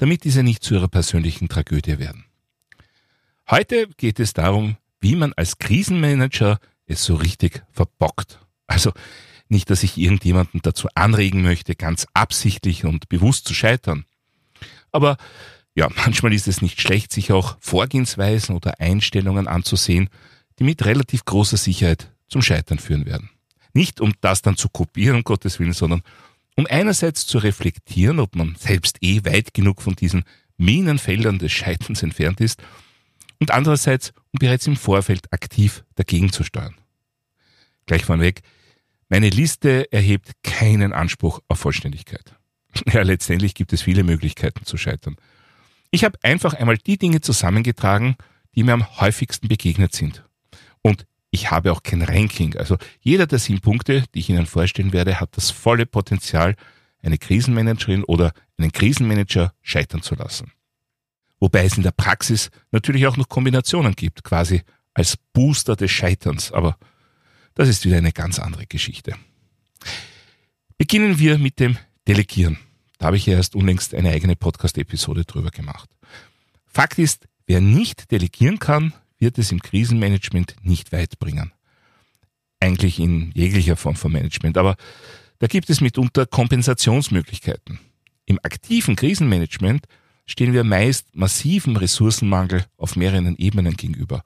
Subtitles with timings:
[0.00, 2.24] damit diese nicht zu ihrer persönlichen Tragödie werden.
[3.50, 8.40] Heute geht es darum, wie man als Krisenmanager es so richtig verbockt.
[8.66, 8.92] Also
[9.48, 14.06] nicht, dass ich irgendjemanden dazu anregen möchte, ganz absichtlich und bewusst zu scheitern.
[14.90, 15.18] Aber
[15.74, 20.08] ja, manchmal ist es nicht schlecht, sich auch Vorgehensweisen oder Einstellungen anzusehen,
[20.58, 23.28] die mit relativ großer Sicherheit zum Scheitern führen werden.
[23.74, 26.02] Nicht um das dann zu kopieren, um Gottes Willen, sondern
[26.60, 30.24] um einerseits zu reflektieren, ob man selbst eh weit genug von diesen
[30.58, 32.62] Minenfeldern des Scheiterns entfernt ist
[33.38, 36.74] und andererseits, um bereits im Vorfeld aktiv dagegen zu steuern.
[37.86, 38.42] Gleich vorweg,
[39.08, 42.36] meine Liste erhebt keinen Anspruch auf Vollständigkeit.
[42.92, 45.16] Ja, letztendlich gibt es viele Möglichkeiten zu scheitern.
[45.90, 48.16] Ich habe einfach einmal die Dinge zusammengetragen,
[48.54, 50.24] die mir am häufigsten begegnet sind
[50.82, 52.56] und ich habe auch kein Ranking.
[52.56, 56.56] Also jeder der sieben Punkte, die ich Ihnen vorstellen werde, hat das volle Potenzial,
[57.02, 60.52] eine Krisenmanagerin oder einen Krisenmanager scheitern zu lassen.
[61.38, 66.52] Wobei es in der Praxis natürlich auch noch Kombinationen gibt, quasi als Booster des Scheiterns.
[66.52, 66.76] Aber
[67.54, 69.14] das ist wieder eine ganz andere Geschichte.
[70.76, 72.58] Beginnen wir mit dem Delegieren.
[72.98, 75.88] Da habe ich ja erst unlängst eine eigene Podcast-Episode drüber gemacht.
[76.66, 81.52] Fakt ist, wer nicht delegieren kann, wird es im Krisenmanagement nicht weit bringen.
[82.58, 84.76] Eigentlich in jeglicher Form von Management, aber
[85.38, 87.78] da gibt es mitunter Kompensationsmöglichkeiten.
[88.26, 89.86] Im aktiven Krisenmanagement
[90.26, 94.22] stehen wir meist massiven Ressourcenmangel auf mehreren Ebenen gegenüber.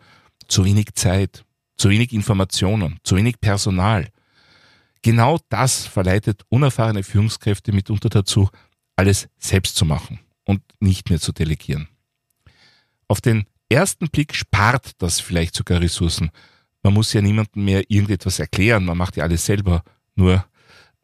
[0.48, 1.44] Zu wenig Zeit,
[1.76, 4.08] zu wenig Informationen, zu wenig Personal.
[5.02, 8.48] Genau das verleitet unerfahrene Führungskräfte mitunter dazu,
[8.96, 11.88] alles selbst zu machen und nicht mehr zu delegieren.
[13.08, 16.30] Auf den ersten Blick spart das vielleicht sogar Ressourcen.
[16.82, 19.82] Man muss ja niemandem mehr irgendetwas erklären, man macht ja alles selber.
[20.14, 20.44] Nur,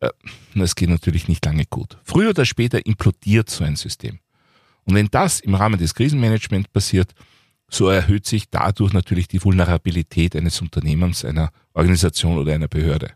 [0.00, 0.10] äh,
[0.54, 1.98] es geht natürlich nicht lange gut.
[2.04, 4.20] Früher oder später implodiert so ein System.
[4.84, 7.14] Und wenn das im Rahmen des Krisenmanagements passiert,
[7.70, 13.12] so erhöht sich dadurch natürlich die Vulnerabilität eines Unternehmens, einer Organisation oder einer Behörde.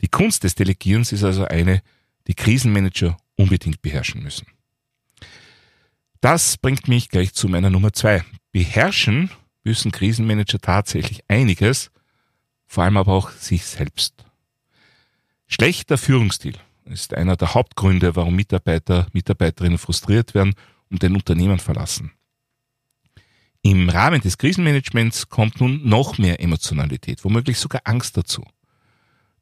[0.00, 1.82] Die Kunst des Delegierens ist also eine,
[2.26, 4.46] die Krisenmanager unbedingt beherrschen müssen.
[6.20, 8.24] Das bringt mich gleich zu meiner Nummer zwei.
[8.54, 9.30] Beherrschen
[9.64, 11.90] müssen Krisenmanager tatsächlich einiges,
[12.66, 14.24] vor allem aber auch sich selbst.
[15.48, 16.54] Schlechter Führungsstil
[16.84, 20.54] ist einer der Hauptgründe, warum Mitarbeiter, Mitarbeiterinnen frustriert werden
[20.88, 22.12] und den Unternehmen verlassen.
[23.62, 28.46] Im Rahmen des Krisenmanagements kommt nun noch mehr Emotionalität, womöglich sogar Angst dazu.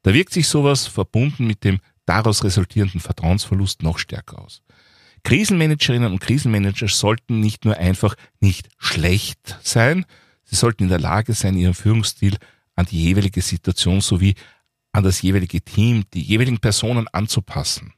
[0.01, 4.63] Da wirkt sich sowas verbunden mit dem daraus resultierenden Vertrauensverlust noch stärker aus.
[5.23, 10.05] Krisenmanagerinnen und Krisenmanager sollten nicht nur einfach nicht schlecht sein,
[10.43, 12.37] sie sollten in der Lage sein, ihren Führungsstil
[12.75, 14.35] an die jeweilige Situation sowie
[14.91, 17.93] an das jeweilige Team, die jeweiligen Personen anzupassen.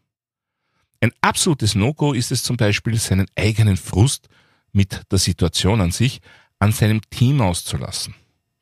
[1.01, 4.29] Ein absolutes No-Go ist es zum Beispiel, seinen eigenen Frust
[4.71, 6.21] mit der Situation an sich
[6.59, 8.15] an seinem Team auszulassen.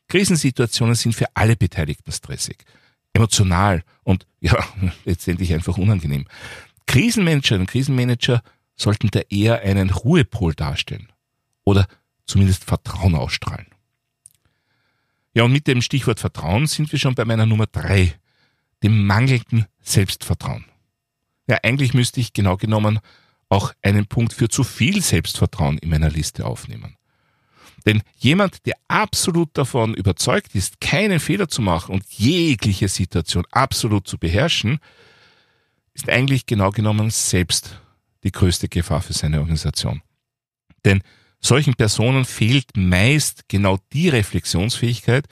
[0.08, 2.64] Krisensituationen sind für alle Beteiligten stressig,
[3.14, 4.58] emotional und ja,
[5.06, 6.26] letztendlich einfach unangenehm.
[6.86, 8.42] Krisenmanagerinnen und Krisenmanager
[8.76, 11.12] sollten da eher einen Ruhepol darstellen
[11.64, 11.88] oder
[12.26, 13.68] zumindest Vertrauen ausstrahlen.
[15.34, 18.14] Ja, und mit dem Stichwort Vertrauen sind wir schon bei meiner Nummer drei,
[18.84, 20.66] dem mangelnden Selbstvertrauen.
[21.48, 23.00] Ja, eigentlich müsste ich genau genommen
[23.50, 26.98] auch einen Punkt für zu viel Selbstvertrauen in meiner Liste aufnehmen.
[27.86, 34.08] Denn jemand, der absolut davon überzeugt ist, keinen Fehler zu machen und jegliche Situation absolut
[34.08, 34.80] zu beherrschen,
[35.94, 37.80] ist eigentlich genau genommen selbst
[38.24, 40.02] die größte Gefahr für seine Organisation.
[40.86, 41.02] Denn
[41.40, 45.28] solchen Personen fehlt meist genau die Reflexionsfähigkeit,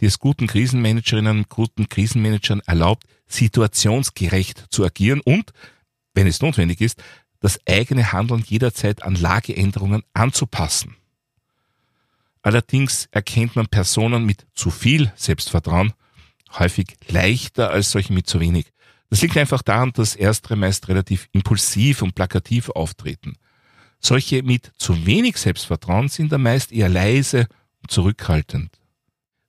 [0.00, 5.52] die es guten Krisenmanagerinnen und guten Krisenmanagern erlaubt, situationsgerecht zu agieren und,
[6.14, 7.02] wenn es notwendig ist,
[7.40, 10.96] das eigene Handeln jederzeit an Lageänderungen anzupassen.
[12.42, 15.92] Allerdings erkennt man Personen mit zu viel Selbstvertrauen
[16.58, 18.72] häufig leichter als solche mit zu wenig.
[19.12, 23.36] Das liegt einfach daran, dass Erstere meist relativ impulsiv und plakativ auftreten.
[24.00, 27.46] Solche mit zu wenig Selbstvertrauen sind dann meist eher leise
[27.82, 28.80] und zurückhaltend.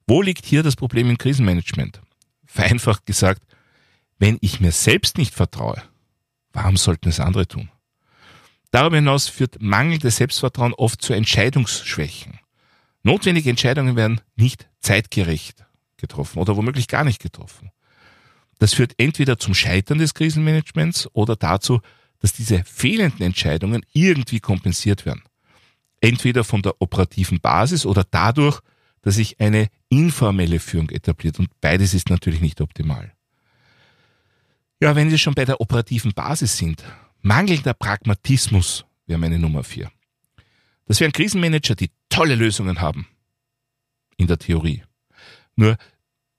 [0.06, 2.02] Wo liegt hier das Problem im Krisenmanagement?
[2.46, 3.42] Vereinfacht gesagt,
[4.20, 5.82] wenn ich mir selbst nicht vertraue,
[6.52, 7.70] warum sollten es andere tun?
[8.72, 12.38] Darüber hinaus führt mangelndes Selbstvertrauen oft zu Entscheidungsschwächen.
[13.04, 15.66] Notwendige Entscheidungen werden nicht zeitgerecht
[15.96, 17.72] getroffen oder womöglich gar nicht getroffen.
[18.64, 21.82] Das führt entweder zum Scheitern des Krisenmanagements oder dazu,
[22.20, 25.22] dass diese fehlenden Entscheidungen irgendwie kompensiert werden.
[26.00, 28.62] Entweder von der operativen Basis oder dadurch,
[29.02, 31.40] dass sich eine informelle Führung etabliert.
[31.40, 33.12] Und beides ist natürlich nicht optimal.
[34.80, 36.86] Ja, wenn wir schon bei der operativen Basis sind,
[37.22, 39.92] mangelnder Pragmatismus wäre meine Nummer vier.
[40.86, 43.08] Das wären Krisenmanager, die tolle Lösungen haben.
[44.16, 44.84] In der Theorie.
[45.58, 45.76] Nur,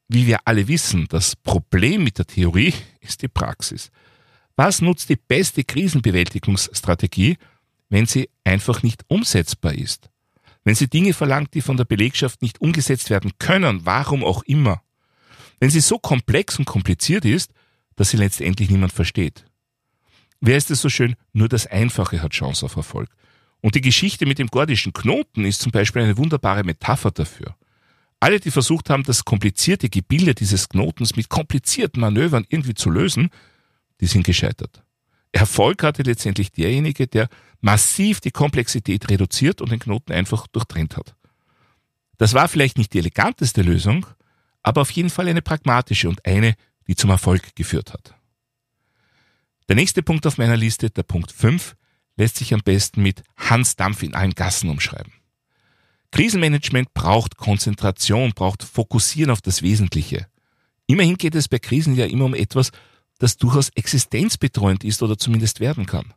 [0.08, 3.90] wie wir alle wissen, das Problem mit der Theorie ist die Praxis.
[4.56, 7.36] Was nutzt die beste Krisenbewältigungsstrategie,
[7.88, 10.10] wenn sie einfach nicht umsetzbar ist?
[10.62, 14.82] Wenn sie Dinge verlangt, die von der Belegschaft nicht umgesetzt werden können, warum auch immer?
[15.60, 17.52] Wenn sie so komplex und kompliziert ist,
[17.96, 19.44] dass sie letztendlich niemand versteht.
[20.40, 21.16] Wer ist es so schön?
[21.32, 23.08] Nur das Einfache hat Chance auf Erfolg.
[23.60, 27.56] Und die Geschichte mit dem gordischen Knoten ist zum Beispiel eine wunderbare Metapher dafür.
[28.24, 33.28] Alle, die versucht haben, das komplizierte Gebilde dieses Knotens mit komplizierten Manövern irgendwie zu lösen,
[34.00, 34.82] die sind gescheitert.
[35.32, 37.28] Erfolg hatte letztendlich derjenige, der
[37.60, 41.14] massiv die Komplexität reduziert und den Knoten einfach durchtrennt hat.
[42.16, 44.06] Das war vielleicht nicht die eleganteste Lösung,
[44.62, 46.54] aber auf jeden Fall eine pragmatische und eine,
[46.86, 48.14] die zum Erfolg geführt hat.
[49.68, 51.76] Der nächste Punkt auf meiner Liste, der Punkt 5,
[52.16, 55.12] lässt sich am besten mit Hans Dampf in allen Gassen umschreiben.
[56.14, 60.28] Krisenmanagement braucht Konzentration, braucht Fokussieren auf das Wesentliche.
[60.86, 62.70] Immerhin geht es bei Krisen ja immer um etwas,
[63.18, 66.14] das durchaus existenzbetreuend ist oder zumindest werden kann.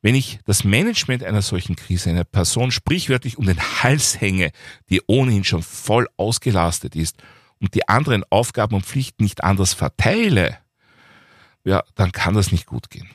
[0.00, 4.52] Wenn ich das Management einer solchen Krise einer Person sprichwörtlich um den Hals hänge,
[4.88, 7.22] die ohnehin schon voll ausgelastet ist
[7.60, 10.56] und die anderen Aufgaben und Pflichten nicht anders verteile,
[11.62, 13.10] ja, dann kann das nicht gut gehen.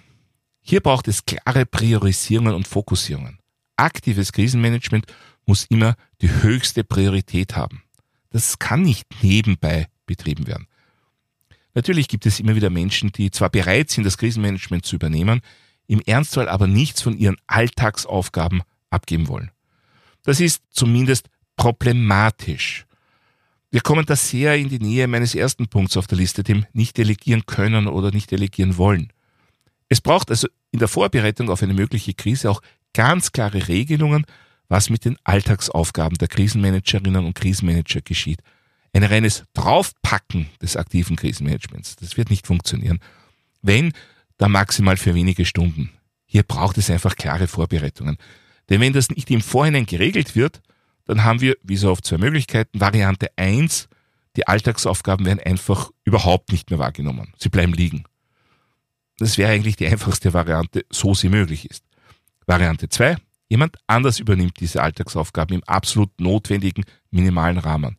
[0.62, 3.40] Hier braucht es klare Priorisierungen und Fokussierungen.
[3.76, 5.08] Aktives Krisenmanagement
[5.50, 7.82] muss immer die höchste Priorität haben.
[8.30, 10.68] Das kann nicht nebenbei betrieben werden.
[11.74, 15.42] Natürlich gibt es immer wieder Menschen, die zwar bereit sind, das Krisenmanagement zu übernehmen,
[15.88, 18.62] im Ernstfall aber nichts von ihren Alltagsaufgaben
[18.92, 19.50] abgeben wollen.
[20.22, 22.86] Das ist zumindest problematisch.
[23.72, 26.96] Wir kommen da sehr in die Nähe meines ersten Punkts auf der Liste, dem nicht
[26.96, 29.12] delegieren können oder nicht delegieren wollen.
[29.88, 32.62] Es braucht also in der Vorbereitung auf eine mögliche Krise auch
[32.94, 34.28] ganz klare Regelungen,
[34.70, 38.42] was mit den Alltagsaufgaben der Krisenmanagerinnen und Krisenmanager geschieht.
[38.94, 43.00] Ein reines Draufpacken des aktiven Krisenmanagements, das wird nicht funktionieren.
[43.62, 43.94] Wenn
[44.40, 45.92] da maximal für wenige Stunden.
[46.26, 48.18] Hier braucht es einfach klare Vorbereitungen.
[48.70, 50.62] Denn wenn das nicht im Vorhinein geregelt wird,
[51.06, 52.80] dann haben wir, wie so oft, zwei Möglichkeiten.
[52.80, 53.90] Variante eins:
[54.36, 57.34] die Alltagsaufgaben werden einfach überhaupt nicht mehr wahrgenommen.
[57.38, 58.06] Sie bleiben liegen.
[59.18, 61.84] Das wäre eigentlich die einfachste Variante, so sie möglich ist.
[62.46, 63.18] Variante zwei:
[63.50, 67.98] jemand anders übernimmt diese Alltagsaufgaben im absolut notwendigen minimalen Rahmen.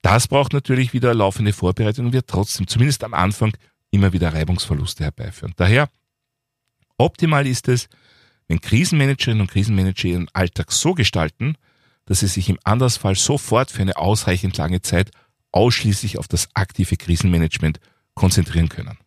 [0.00, 3.56] Das braucht natürlich wieder laufende Vorbereitung und wird trotzdem, zumindest am Anfang,
[3.90, 5.54] immer wieder Reibungsverluste herbeiführen.
[5.56, 5.88] Daher,
[6.98, 7.88] optimal ist es,
[8.48, 11.56] wenn Krisenmanagerinnen und Krisenmanager ihren Alltag so gestalten,
[12.06, 15.10] dass sie sich im Andersfall sofort für eine ausreichend lange Zeit
[15.52, 17.80] ausschließlich auf das aktive Krisenmanagement
[18.14, 18.98] konzentrieren können.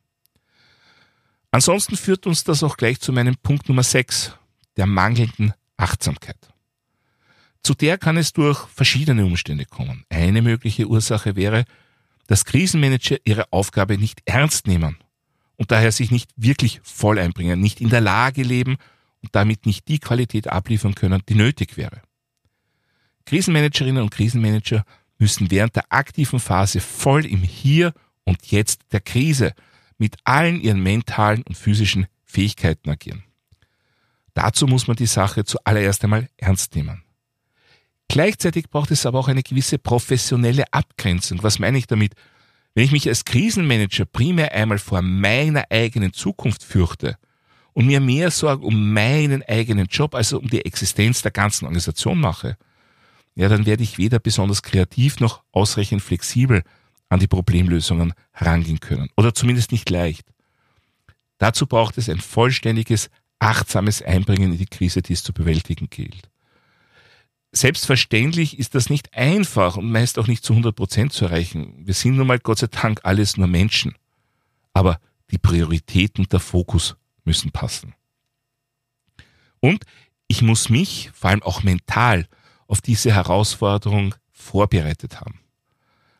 [1.51, 4.33] Ansonsten führt uns das auch gleich zu meinem Punkt Nummer 6,
[4.77, 6.37] der mangelnden Achtsamkeit.
[7.63, 10.05] Zu der kann es durch verschiedene Umstände kommen.
[10.09, 11.65] Eine mögliche Ursache wäre,
[12.27, 14.97] dass Krisenmanager ihre Aufgabe nicht ernst nehmen
[15.57, 18.77] und daher sich nicht wirklich voll einbringen, nicht in der Lage leben
[19.21, 22.01] und damit nicht die Qualität abliefern können, die nötig wäre.
[23.25, 24.85] Krisenmanagerinnen und Krisenmanager
[25.17, 29.53] müssen während der aktiven Phase voll im Hier und Jetzt der Krise
[29.97, 33.23] mit allen ihren mentalen und physischen Fähigkeiten agieren.
[34.37, 37.01] Dazu muss man die Sache zuallererst einmal ernst nehmen.
[38.07, 41.41] Gleichzeitig braucht es aber auch eine gewisse professionelle Abgrenzung.
[41.41, 42.13] Was meine ich damit?
[42.75, 47.17] Wenn ich mich als Krisenmanager primär einmal vor meiner eigenen Zukunft fürchte
[47.73, 52.19] und mir mehr Sorgen um meinen eigenen Job, also um die Existenz der ganzen Organisation
[52.19, 52.57] mache,
[53.33, 56.61] ja, dann werde ich weder besonders kreativ noch ausreichend flexibel
[57.09, 59.09] an die Problemlösungen herangehen können.
[59.17, 60.27] Oder zumindest nicht leicht.
[61.39, 66.29] Dazu braucht es ein vollständiges, achtsames Einbringen in die Krise, die es zu bewältigen gilt.
[67.51, 71.85] Selbstverständlich ist das nicht einfach und meist auch nicht zu 100 Prozent zu erreichen.
[71.85, 73.95] Wir sind nun mal Gott sei Dank alles nur Menschen.
[74.73, 74.99] Aber
[75.31, 77.95] die Prioritäten der Fokus müssen passen.
[79.59, 79.83] Und
[80.27, 82.27] ich muss mich, vor allem auch mental,
[82.67, 85.39] auf diese Herausforderung vorbereitet haben.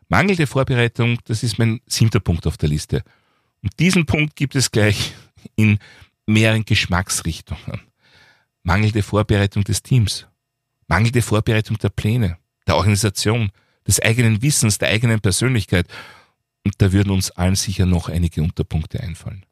[0.07, 3.03] Mangelnde Vorbereitung, das ist mein siebter Punkt auf der Liste.
[3.61, 5.13] Und diesen Punkt gibt es gleich
[5.55, 5.79] in
[6.27, 7.81] mehreren Geschmacksrichtungen.
[8.63, 10.27] Mangelnde Vorbereitung des Teams,
[10.87, 13.51] mangelnde Vorbereitung der Pläne, der Organisation,
[13.87, 15.87] des eigenen Wissens, der eigenen Persönlichkeit.
[16.65, 19.45] Und da würden uns allen sicher noch einige Unterpunkte einfallen.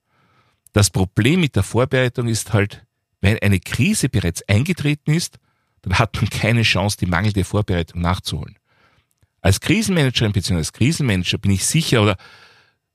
[0.74, 2.86] Das Problem mit der Vorbereitung ist halt,
[3.22, 5.40] wenn eine Krise bereits eingetreten ist,
[5.82, 8.58] dann hat man keine Chance, die mangelnde Vorbereitung nachzuholen.
[9.42, 10.56] Als Krisenmanagerin bzw.
[10.58, 12.18] als Krisenmanager bin ich sicher oder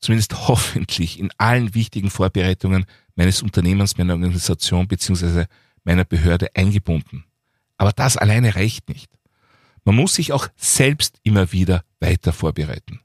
[0.01, 2.85] zumindest hoffentlich in allen wichtigen Vorbereitungen
[3.21, 5.45] meines Unternehmens, meiner Organisation bzw.
[5.85, 7.27] meiner Behörde eingebunden.
[7.77, 9.11] Aber das alleine reicht nicht.
[9.85, 13.01] Man muss sich auch selbst immer wieder weiter vorbereiten.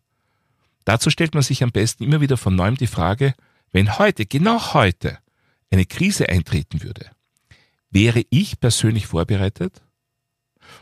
[0.85, 3.33] Dazu stellt man sich am besten immer wieder von neuem die Frage,
[3.73, 5.19] wenn heute, genau heute,
[5.69, 7.11] eine Krise eintreten würde,
[7.89, 9.81] wäre ich persönlich vorbereitet?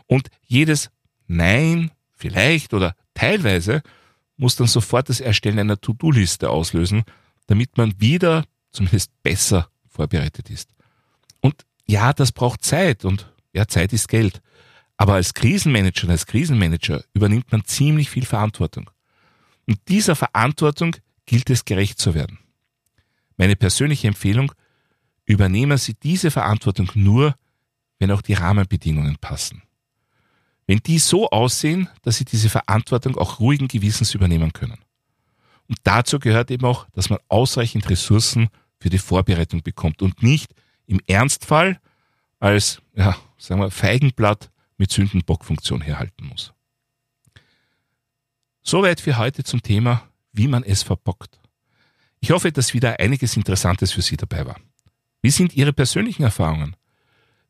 [0.05, 0.91] Und jedes
[1.25, 3.81] Nein, vielleicht oder teilweise
[4.37, 7.03] muss dann sofort das Erstellen einer To-Do-Liste auslösen,
[7.47, 10.69] damit man wieder zumindest besser vorbereitet ist.
[11.39, 14.41] Und ja, das braucht Zeit und ja, Zeit ist Geld.
[14.97, 18.89] Aber als Krisenmanager als Krisenmanager übernimmt man ziemlich viel Verantwortung.
[19.67, 22.39] Und dieser Verantwortung gilt es gerecht zu werden.
[23.37, 24.51] Meine persönliche Empfehlung,
[25.25, 27.35] übernehmen Sie diese Verantwortung nur,
[27.99, 29.63] wenn auch die Rahmenbedingungen passen.
[30.67, 34.79] Wenn die so aussehen, dass Sie diese Verantwortung auch ruhigen Gewissens übernehmen können.
[35.67, 38.49] Und dazu gehört eben auch, dass man ausreichend Ressourcen
[38.83, 40.53] für die Vorbereitung bekommt und nicht
[40.87, 41.79] im Ernstfall
[42.41, 46.51] als, ja, sagen wir, Feigenblatt mit Sündenbockfunktion herhalten muss.
[48.61, 51.39] Soweit für heute zum Thema, wie man es verbockt.
[52.19, 54.59] Ich hoffe, dass wieder einiges Interessantes für Sie dabei war.
[55.21, 56.75] Wie sind Ihre persönlichen Erfahrungen?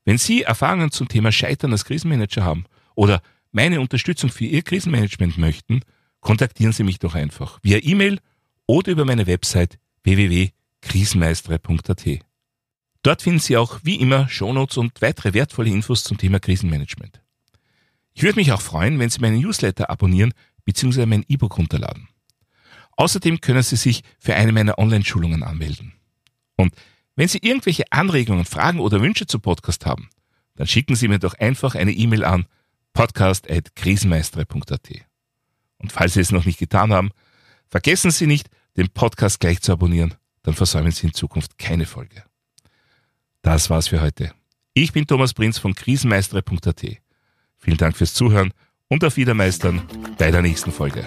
[0.05, 5.39] Wenn Sie Erfahrungen zum Thema Scheitern als Krisenmanager haben oder meine Unterstützung für Ihr Krisenmanagement
[5.39, 5.81] möchten,
[6.19, 8.19] kontaktieren Sie mich doch einfach via E-Mail
[8.67, 9.79] oder über meine Website
[10.83, 12.19] www.krisenmeistere.at.
[13.01, 17.21] Dort finden Sie auch wie immer Shownotes und weitere wertvolle Infos zum Thema Krisenmanagement.
[18.13, 20.33] Ich würde mich auch freuen, wenn Sie meinen Newsletter abonnieren
[20.65, 21.05] bzw.
[21.05, 22.07] mein E-Book runterladen.
[22.95, 25.93] Außerdem können Sie sich für eine meiner Online-Schulungen anmelden.
[26.55, 26.73] Und
[27.15, 30.09] wenn Sie irgendwelche Anregungen, Fragen oder Wünsche zum Podcast haben,
[30.55, 32.45] dann schicken Sie mir doch einfach eine E-Mail an
[32.93, 34.89] podcast.krisenmeistere.at.
[35.77, 37.09] Und falls Sie es noch nicht getan haben,
[37.67, 40.13] vergessen Sie nicht, den Podcast gleich zu abonnieren,
[40.43, 42.23] dann versäumen Sie in Zukunft keine Folge.
[43.41, 44.31] Das war's für heute.
[44.73, 46.85] Ich bin Thomas Prinz von krisenmeistere.at.
[47.57, 48.53] Vielen Dank fürs Zuhören
[48.87, 49.81] und auf Wiedermeistern
[50.17, 51.05] bei der nächsten Folge.